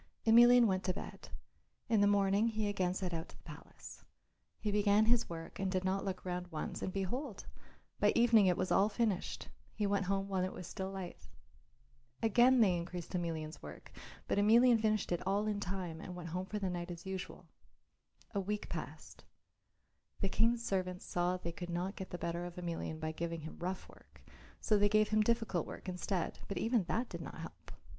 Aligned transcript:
Emelian 0.25 0.65
went 0.65 0.83
to 0.83 0.93
bed. 0.95 1.29
In 1.87 2.01
the 2.01 2.07
morning 2.07 2.47
he 2.47 2.67
again 2.67 2.95
set 2.95 3.13
out 3.13 3.29
to 3.29 3.37
the 3.37 3.43
palace. 3.43 4.03
He 4.59 4.71
began 4.71 5.05
his 5.05 5.29
work 5.29 5.59
and 5.59 5.71
did 5.71 5.83
not 5.83 6.03
look 6.03 6.25
round 6.25 6.47
once, 6.47 6.81
and 6.81 6.91
behold! 6.91 7.45
by 7.99 8.11
evening 8.15 8.47
it 8.47 8.57
was 8.57 8.71
all 8.71 8.89
finished; 8.89 9.49
he 9.75 9.85
went 9.85 10.05
home 10.07 10.27
when 10.27 10.43
it 10.43 10.53
was 10.53 10.65
still 10.65 10.89
light. 10.89 11.27
Again 12.23 12.61
they 12.61 12.75
increased 12.75 13.13
Emelian's 13.13 13.61
work, 13.61 13.91
but 14.27 14.39
Emelian 14.39 14.79
finished 14.81 15.11
it 15.11 15.21
all 15.27 15.45
in 15.45 15.59
time 15.59 16.01
and 16.01 16.15
went 16.15 16.29
home 16.29 16.47
for 16.47 16.57
the 16.57 16.67
night 16.71 16.89
as 16.89 17.05
usual. 17.05 17.45
A 18.33 18.39
week 18.39 18.69
passed. 18.69 19.23
The 20.19 20.29
King's 20.29 20.65
servants 20.65 21.05
saw 21.05 21.33
that 21.33 21.43
they 21.43 21.51
could 21.51 21.69
not 21.69 21.95
get 21.95 22.09
the 22.09 22.17
better 22.17 22.43
of 22.45 22.55
Emelian 22.55 22.99
by 22.99 23.11
giving 23.11 23.41
him 23.41 23.59
rough 23.59 23.87
work 23.87 24.23
so 24.59 24.79
they 24.79 24.89
gave 24.89 25.09
him 25.09 25.21
difficult 25.21 25.67
work 25.67 25.87
instead, 25.87 26.39
but 26.47 26.57
even 26.57 26.85
that 26.85 27.07
did 27.07 27.21
not 27.21 27.37
help. 27.37 27.69